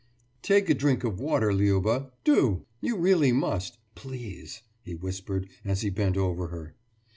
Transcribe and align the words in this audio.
»Take 0.41 0.67
a 0.67 0.73
drink 0.73 1.03
of 1.03 1.19
water, 1.19 1.53
Liuba, 1.53 2.09
do 2.23 2.65
I 2.81 2.85
You 2.87 2.97
really 2.97 3.31
must... 3.31 3.77
please 3.93 4.63
...«he 4.81 4.95
whispered 4.95 5.47
as 5.63 5.81
he 5.81 5.91
bent 5.91 6.17
over 6.17 6.47
her. 6.47 6.73